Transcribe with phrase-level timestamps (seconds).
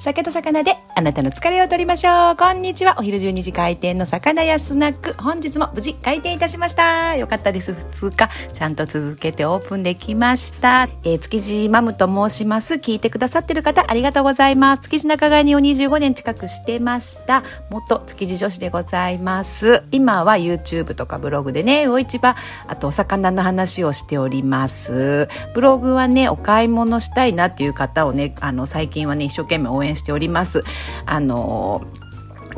[0.00, 2.36] 酒と魚であなたの疲れを取りましょう。
[2.36, 2.96] こんにちは。
[2.98, 5.12] お昼12時開店の魚屋スナック。
[5.22, 7.16] 本日も無事開店いたしました。
[7.16, 7.72] よかったです。
[7.72, 8.30] 2日。
[8.54, 10.88] ちゃんと続けてオープンできました。
[11.04, 12.74] えー、築地マムと申します。
[12.76, 14.84] 聞いてくださってる方ありがとうございます。
[14.84, 17.42] 築地仲買にを25年近くしてました。
[17.68, 19.82] 元築地女子でございます。
[19.92, 22.36] 今は YouTube とかブログでね、魚市場、
[22.66, 25.28] あとお魚の話をしております。
[25.52, 30.64] ブログはね、お買い物したいなっていう方をね、あの、最近はね、一生懸命応援援しております。
[31.06, 31.82] あの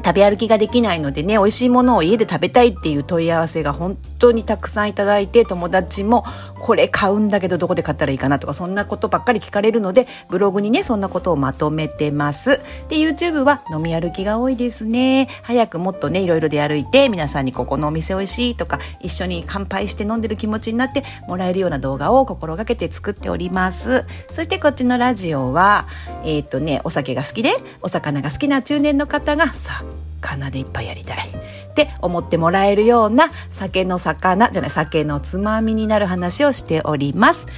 [0.05, 6.25] 食べ歩きができないのでね、美味しいものを家で食べたいっていう問い合わせが本当にたくさんいただいて、友達も
[6.61, 12.61] これ買うんだけどどこで買ったらいいかなとか、そんなことばっかり聞かれるので、ブログにね、そんなことをまとめてます。
[12.89, 15.29] で、YouTube は飲み歩きが多いですね。
[15.43, 24.05] 早くもっとね、いろいろで歩いて、皆さんにここのお店美味しいとか、一緒に乾杯して飲んでる気持ちになってもらえるような動画を心がけて作っております。
[24.31, 25.87] そしてこっちのラジオは、
[26.25, 29.85] えっ、とね、お酒が好きで、お魚が好きな中年の方がさ
[30.23, 37.49] 魚でいっぱいやりたいって思ってもらえるような酒の魚じゃない酒のつまみになる話をしております。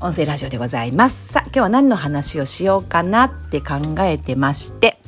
[0.00, 1.32] 音声ラジオでございます。
[1.32, 4.98] さあ今日は何の話をしようかなって考えてまして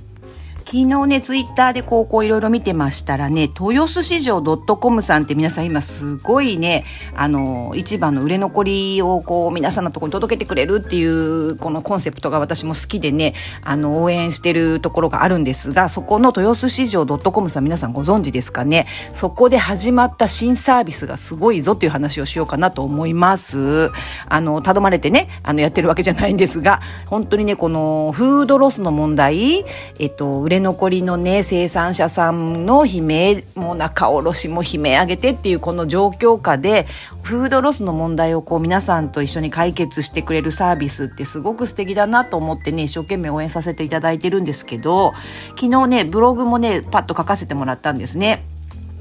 [0.74, 18.88] 昨日ね、ツイッターでこう、こういろいろ見てましたらね、豊洲市場 .com さんって皆さん今すごいね、あの、一番の売れ残りをこう、皆さんのところに届けてくれるっていう、このコンセプトが私も好きでね、あの、応援してるところがあるんですが、そこの豊洲市場 .com さん皆さんご存知ですかね？
[19.12, 23.92] そこで始まった新サービスがすごいぞっていう話をしようかなと思います。
[24.26, 29.64] あの、頼まれてね、あの、やってるわけじゃないんですが、本当にね、このフードロスの問題、
[30.00, 36.86] えっと、売れ残りのね生産者さんの悲鳴も仲卸も悲鳴上げてっていうこの状況下で
[37.22, 45.12] フードロスの問題をこう皆さんと一緒に解決してくれるサービスってすごく素敵だなと思ってね一生懸命応援させていただいてるんですけど
[45.50, 48.53] 昨日ねブログもねパッと書かせてもらったんですね。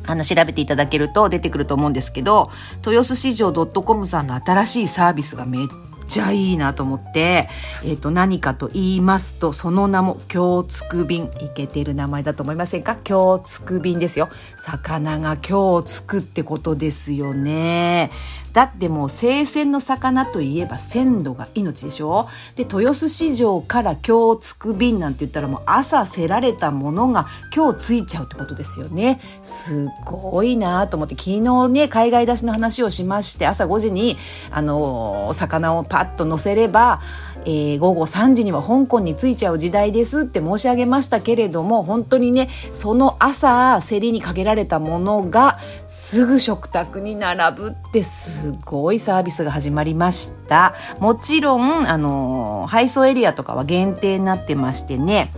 [0.05, 2.51] あの、調べていただけると出てくると思うんですけど、
[2.85, 5.67] 豊洲市場 .com さんの新しいサービスがめっ
[6.07, 7.49] ちゃいいなと思って、
[7.83, 11.29] えっ、ー、と、何かと言いますと、その名も、京つく便。
[11.39, 12.97] いけてる名前だと思いませんか？
[13.03, 14.29] 京つく便ですよ。
[14.57, 18.11] 魚が今日つくってことですよね。
[18.53, 22.27] だってもう生鮮の魚といえば鮮度が命でしょ？
[22.55, 29.19] で豊洲市場から今日着く便なんて言ったらもう朝せられたものが今日着いちゃうってことですよね。
[29.43, 34.17] すごいなと思って昨日ね海外出しの話をしまして朝5時に
[34.51, 37.01] あの魚をパッと乗せれば
[37.45, 50.75] えー、午後3時には香港に着いちゃう時代ですって申し上げましたけれども本当にねその朝競りにかけられたものがすぐ食卓に並ぶってすごいサービスが始まりました。
[50.99, 55.31] もちろんあの配送エリアとかは限定になってましてね。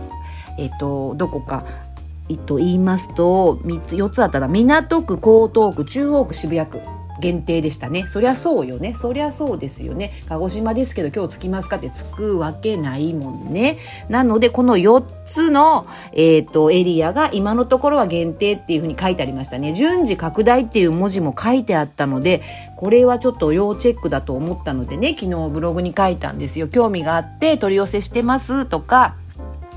[0.58, 1.64] えっ、とどこか
[2.28, 6.95] えっと言いますと3つ4つあったら港区江東区中央区渋谷区。
[7.20, 8.06] 限定でしたね。
[8.06, 8.94] そりゃそうよね。
[8.94, 10.12] そりゃそうですよね。
[10.28, 13.78] 鹿児島ですけど今日着きますかって着くわけないもんね。
[14.08, 19.72] なのでこの4つの、えーと、エリアが今のところは限定っていうふうに書いてありましたね。
[19.74, 22.42] 順次拡大っていう文字も書いてあったので
[22.76, 26.68] これはちょっと要チェックだと思ったのでね昨日ブログに書いたんですよ。
[26.68, 29.16] 興味があって取り寄せしてますとか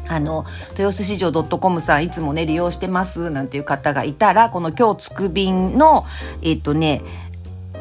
[0.10, 6.04] あの、豊洲市場 .com さんいつもね、利用してますなんていう方がいたら、この今日つく便の、
[6.42, 7.04] えっ、ー、とね、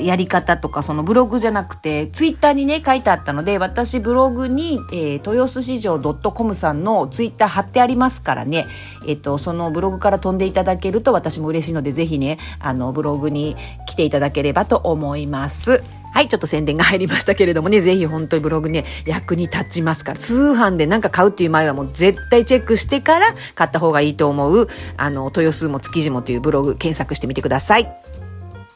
[0.01, 8.67] やり方とかそのブログじゃなくてツイッターにね書いてあったので私ブログに、えー、豊洲市場 .com さんのツイッター貼ってありますからね、
[9.07, 15.83] えっ、ー、とそのブログから飛んでいただけると私も嬉しいのでぜひねあのブログに来ていただければと思います。
[16.11, 28.18] はい、ちょっと宣伝が入りましたけれどもね、ぜひ本当にブログね、役に立ちますから、通販でなんか買うっていう前はもう絶対チェックしてから買った方がいいと思う、あの、豊洲も築地もというブログ検索してみてください。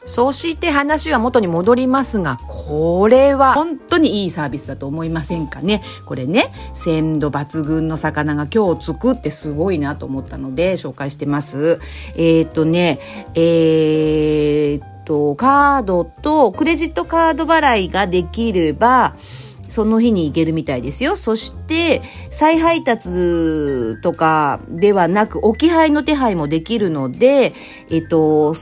[0.05, 5.81] そして話は元に戻りますが、これは本当にいいサービスだと思いませんかね？
[6.05, 11.79] これね、鮮度抜群の魚が今日つくってすごいなと思ったので紹介してます。
[12.15, 12.99] えっ、ー、とね、
[13.35, 19.15] えー、っと、カードとクレジットカード払いができれば、
[19.69, 21.15] その日に行けるみたいですよ。
[21.15, 27.53] そして、再配達とかではなく、置き配の手配もできるので、
[27.89, 28.53] えっと、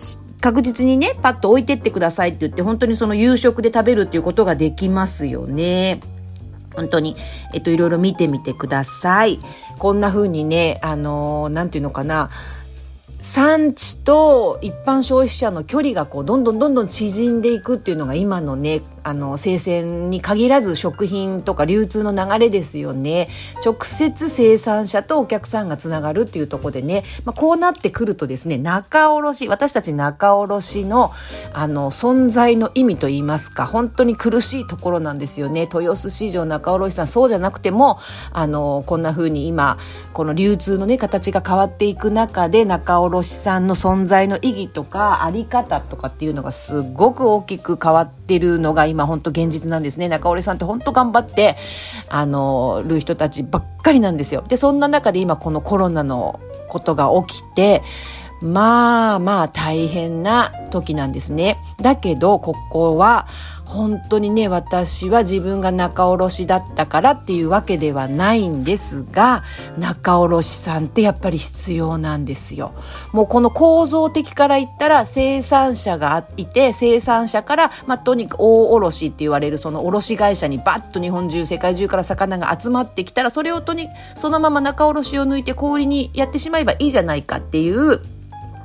[0.41, 5.99] 確実にね、パッと置いてってくださいって言って、本当にその夕食で食べるっていうことができますよね。
[6.75, 7.15] 本当に、
[7.53, 9.39] えっと、いろいろ見てみてください。
[9.77, 12.31] こんな風にね、あのー、なんていうのかな、
[13.19, 23.27] 産地と一般消費者の距離がこうどんどんどんどん縮んでいくっていうのが今のねあの、生鮮に限らず食品とか流通の流れですよね。
[23.65, 31.11] 直接生産者とお客さんがつながるっていうところでね、まあ、こうなってくるとですね、仲卸、私たち仲卸の、
[31.53, 35.61] あの、存在の意味といいますか、本当に苦しいところなんですよね。
[35.61, 37.99] 豊洲市場仲卸さん、そうじゃなくても、
[38.31, 39.77] あの、こんな風に今、
[40.13, 50.07] この流通のね、形が変わっていく中で、仲卸さんの存在の意義とか、あり方とかっていうのがすごく大きく変わってるのが今本当現実なんですね。
[50.09, 51.57] 中折さんって本当頑張って、
[52.09, 54.43] あの、る人たちばっかりなんですよ。
[54.47, 57.81] で、そんな中で今このコロナのことが起きて、
[58.41, 61.59] まあまあ大変な時なんですね。
[61.79, 63.27] だけど、ここは
[63.71, 69.43] 本当にね、私は自分が仲卸だったからっていうわけではないんですが、
[69.77, 72.73] 仲卸さんってやっぱり必要なんですよ。
[73.13, 88.01] もうこの構造的から言ったら生産者がいて、生産者から、まあ、とにかく大卸って言われるその卸会社にバッと日本中、世界中から魚が集まってきたら、それをとに、そのまま仲卸を抜いて小売りにやってしまえばいいじゃないかっていう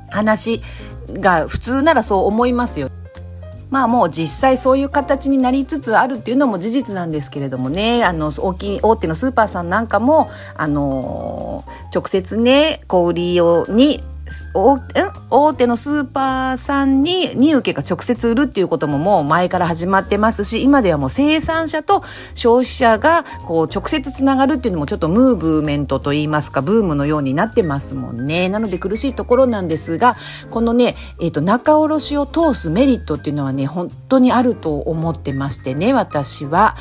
[0.09, 0.61] 話
[1.13, 2.89] が普通ならそう思いますよ。
[3.69, 14.03] まあもう実際そういう形になりつつあるっていうのも事実なんですけれどもね、あの、大きい大手のスーパーさんなんかも、あの、直接ね、小売りを、に
[14.53, 22.03] 大手のスーパーさんに荷受けが直接売るっていうことももう前から始まってますし、今ではもう生産者と
[22.35, 28.49] 消費者がこう直接つながるっていうのもちょっとムーブメントといいますか、ブームのようになってますもんね。
[28.49, 30.15] なので苦しいところなんですが、
[30.49, 36.75] このね、え、ー、と、仲卸を通すメリットっていうのはね、本当にあると思ってましてね、私は。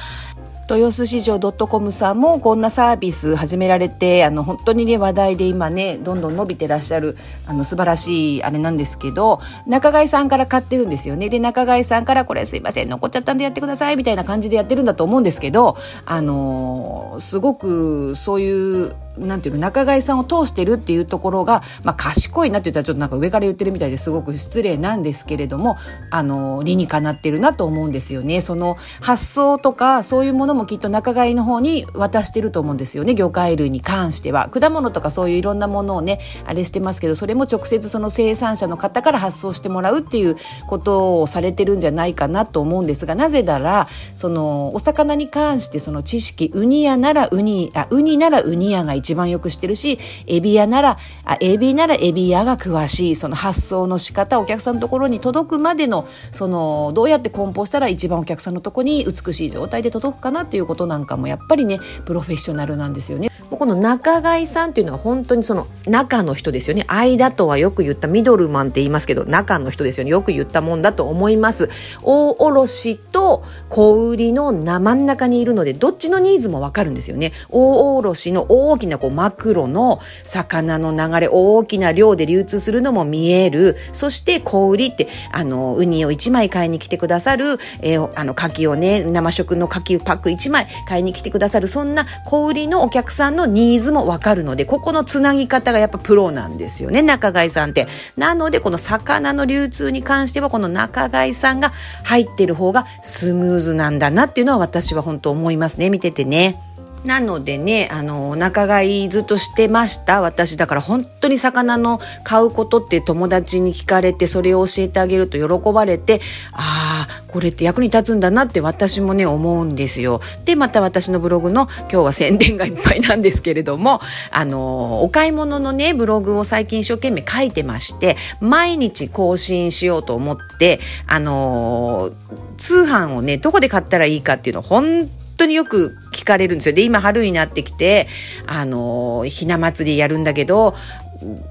[0.68, 7.16] 豊洲市場 .com さんもこんなサービス始められてあの本当にね話題で今ねどんどん伸びてらっしゃる
[7.46, 11.28] あの素晴らしいあれなんですけど仲買さんから買ってるんですよね。
[11.28, 25.76] で仲買さんからこれすいません残っちゃったんでやってくださいみたいな感じでやってるんだと思うんですけどあのすごくそういうなんていうの仲買さんを通してるっていうところが、まあ、賢いなって言ったらちょっとなんか上から言ってるみたいですごく失礼なんですけれども
[26.10, 28.40] あの理にかなってるなと思うんですよね。
[28.40, 33.14] その発想とかそういうものもきっと仲買の方に渡してると思うんですよね。
[33.14, 34.48] 魚介類に関しては。
[34.48, 40.36] 果物とかそういういろんなものをねあれしてますけどそれも直接その生産者の方から発送してもらうっていう
[40.66, 63.30] ことをされてるんじゃないかなと思うんですがなぜならそのお魚に関してその知識ウニ屋ならウニあウニならウニ屋が一一番よく知ってるし、エビ屋なら、あエビならエビ屋が詳しい、その発送の仕方、お客さんのところに届くまでの、その、どうやって梱包したら一番お客さんのところに美しい状態で届くかなっていうことなんかも、やっぱりね、プロフェッショナルなんですよね。
[63.50, 66.84] この仲買さんっていうのは本当にその中の人ですよね。
[66.88, 70.10] 間とはよく言ったミドルマンって言いますけど、中の人ですよね。
[70.10, 71.70] よく言ったもんだと思います。
[72.02, 77.32] 大卸と小売りの真ん中にいるので、どっちのニーズもわかるんですよね。
[77.50, 83.76] 大卸の大きなこうマクロの魚の流れ、大きな量で流通するのも見える。
[83.92, 97.86] そして小売りって、あの、ウニを1枚買いに来てくださる、えー、あの、牡蠣をね、生食の牡蠣パック1枚買いに来てくださる、そんな小売りのお客さんのニーズもわかるので、ここのつなぎ方がやっぱプロなんですよね、仲買さんって。
[98.16, 101.72] なので、この魚の流通に関しては、この仲買さんが
[102.02, 106.65] 入ってる方がスムーズなんだなっていうのは私は本当思いますね、見ててね。
[107.06, 110.20] なのでね、あの、仲買いずっとしてました。
[110.20, 116.20] 私、だから本当に魚の買うことって友達に聞かれて、それを教えてあげると喜ばれて、
[116.52, 120.20] ああ、これって役に立つんだなって私もね、思うんですよ。
[120.44, 124.00] で、また私のブログの、今日は宣伝がいっぱいなんですけれども、
[124.32, 132.10] あの、お買い物のね、ブログを最近一生懸命書いてまして、毎日更新しようと思って、あの、
[132.58, 136.74] 通販をね、どこで買ったらいいかっていうのを本当によく聞かれるんですよ。
[136.74, 138.08] で、今春になってきて、
[138.46, 140.74] あの、ひな祭りやるんだけど、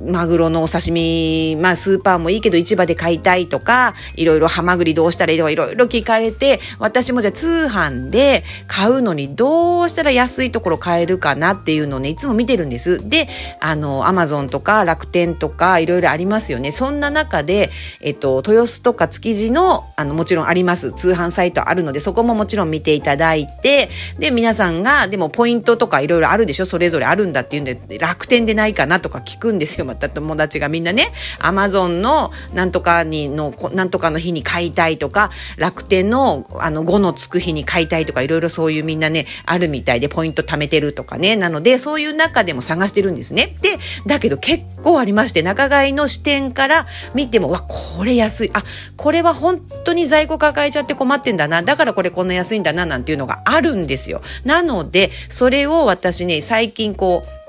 [0.01, 13.07] マグロのお刺身、まあスーパーもいいけど市場で買いたいとか、いろいろハマグリどうしたらいいとかいろいろ聞かれて、私もじゃあ通販で買うのにどうしたら安いところ買えるかなっていうのをね、いつも見てるんです。
[13.09, 13.27] で、
[13.59, 16.71] あの、アマゾンとか楽天とかいろいろありますよね。
[16.71, 20.91] そんな中で、えっと、豊洲とか築地の、あの、もちろんあります。
[20.91, 26.65] 通販サイトあるので、そこももちろん見ていただいて、で、皆さんが、でもポイントとかいろいろあるでしょ？
[26.65, 29.85] それぞれあるんだっていうんで、楽天でないかなとか聞くんんですよ。
[29.85, 41.35] また友達がみんなね、アマゾンのなんとかにの、なんとかの日に買いたいとか、楽天のあの5のつく日に買いたいとか、いろいろそういうみんなね、あるみたいでポイント貯めてるとかね。
[41.35, 43.57] なので、そういう中でも探してるんですね。
[43.61, 48.51] で、だけど結構ありまして、仲買の視点から見ても、わ、これ安い。
[48.53, 48.63] あ、
[48.97, 51.63] これは本当に在庫抱えちゃって困ってんだな。
[51.63, 54.21] だからこれこんな安いんだな、なんていうのがあるんですよ。
[54.43, 57.44] なので、それを私ね、最近こう、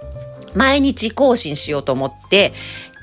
[0.57, 2.53] 毎日更新しようと思って、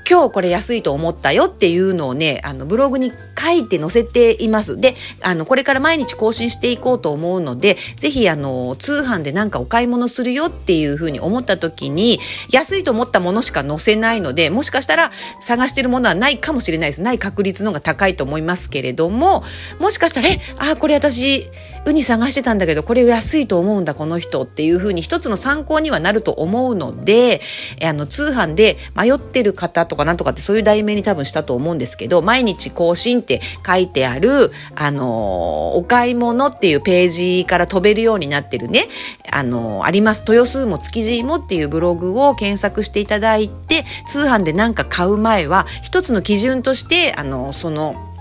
[0.08, 4.78] 今日これ安いと思ったよっていうのをね、あの、ブログに書いて載せています。
[4.78, 12.20] で、あの、これから毎日更新していこうと思うので、ぜひ、あの、通販でなんかお買い物するよっていうふうに思った時に、
[12.50, 17.02] 安いと思ったものしか載せないので、もしかしたら探してるものはないかもしれないです。
[17.02, 19.42] ない確率の方が高いと思いますけれども、
[19.80, 21.48] もしかしたら、え、あ、これ私、
[21.86, 27.42] ウニ探してたんだけど、これ安いと思うんだ、この人っていうふうに一つの参考にはなると思うので、
[27.82, 38.84] あの、通販で迷ってる方とかなんとかってそういう題名に多分したと思うんですけど、毎日更新って書いてある、あの、お買い物っていうページから飛べるようになってるね、
[39.30, 40.24] あの、あります。
[40.26, 48.13] 豊洲も築地もっていうブログを検索していただいて、通販で何か買う前は、一つの基準として、あの、その、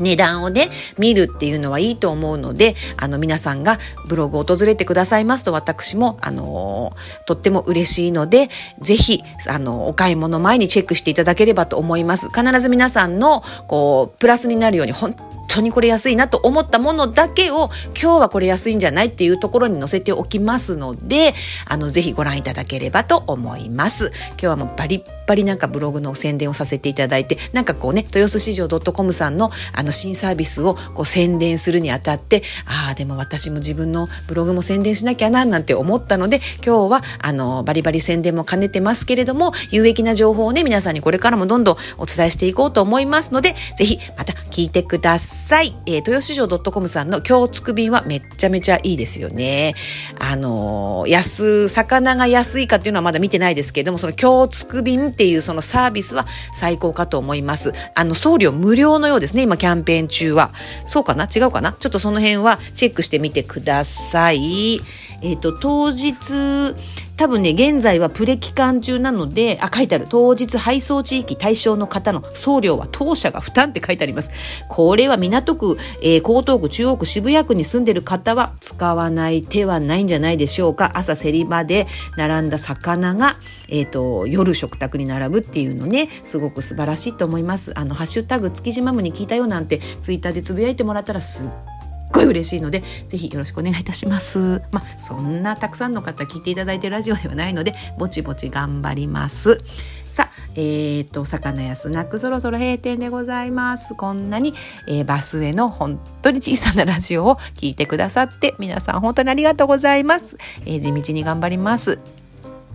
[0.00, 3.78] 値段をね、見るっていうのはいいと思うので、あの、皆さんが
[4.08, 8.48] ブログを訪れてくださいますと、私も、あのー、とっても嬉しいので、
[8.80, 12.30] ぜひ、あの、お買い物前にチェックしていただければと思います。
[12.30, 15.14] 必ず皆さんの、こう、プラスになるように、本
[15.50, 21.34] 当にこれ安いなと思ったものだけを今日はこれ安いんじゃないっていうところに載せておきますので、
[21.66, 24.12] あの、ぜひご覧いただければと思います。
[24.30, 45.39] 今日はもうバリッバリなんかブログの宣伝をさせていただいて、なんかこうね、豊洲市場 .com さんのあの新サービスをこう宣伝するにあたって、ああ、でも私も自分のブログも宣伝しなきゃな、なんて思ったので、今日はあの、バリバリ宣伝も兼ねてますけれども、有益な情報をね、皆さんにこれからもどんどんお伝えしていこうと思いますので、ぜひまた聞いてください。
[45.86, 49.74] えー、豊洲市場 .com さんの今日つく便はめっちゃめちゃいいですよね。
[50.18, 57.72] あのー、安、魚が安いかっていうのはまだ見てないですけれども、その今日つく便っていうそのサービスは最高かと思います。
[57.94, 60.50] あの、送料無料のようですね、今キャンペーン中は。
[60.86, 61.24] そうかな？
[61.34, 61.72] 違うかな？
[61.72, 64.80] ちょっとその辺はチェックしてみてください。
[65.22, 66.74] えっ、ー、と、当日、
[67.20, 70.06] 多分ね、現在はプレ期間中なので、あ、書いてある。
[70.08, 74.30] 当日配送地域対象の方の送料は当社が負担って書いてあります。
[74.70, 80.92] これは港区、えー、江東区、中央区、渋谷区に住んでる方は使わない手はないんじゃないでしょうか。
[80.94, 81.86] 朝競り場で
[82.16, 83.36] 並んだ魚が、
[83.68, 87.78] えっ、ー、と、夜食卓に並ぶっていうのね、すごく素晴らしいと思います。
[87.78, 91.79] あの、ハッシュタグ、築地マムに聞いたよなんて、ツイッターでつぶやいてもらったらすっ
[92.12, 94.62] ごい嬉しいので、ぜひよろしくお願いいたします。
[94.70, 99.60] まあ、そんなたくさんの方聞いていただいてるラジオではないので、ぼちぼち頑張ります。
[100.12, 103.94] さあ、えー、っと、魚やスナックそろそろ閉店でございます。
[103.94, 104.54] こんなに、
[104.88, 110.36] えー、バスへの本当に小さなラジオを聞いてくださって、皆さん本当にありがとうございます。
[110.66, 112.00] えー、地道に頑張ります。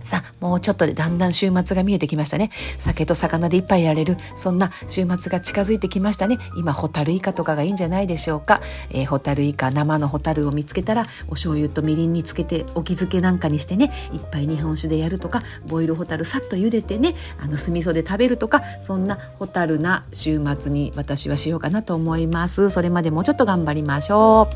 [0.06, 2.50] さあ、もうちょっとでだんだん週末が見えてきましたね。
[2.78, 6.38] 酒と魚で一杯やれる、そんな週末が近づいてきましたね。
[6.56, 8.60] 今、ホタルイカとかがいいんじゃないでしょうか。
[8.90, 22.70] えー、ホタルイカ、生のホタルを見つけたら、お醤油とみりんにつけて、お気づけなんかにしてね、一杯日本酒でやるとか、ボイルホタルさっと茹でてね、あの、酢味噌で食べるとか、そんなホタルな週末に私はしようかなと思います。
[22.70, 24.48] それまでもうちょっと頑張りましょ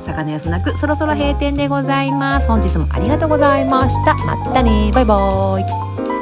[0.00, 0.02] う。
[0.02, 2.48] 魚安なく、そろそろ閉店でございます。
[2.48, 4.14] 本日もありがとうございました。
[4.14, 6.15] またねバイバーイ。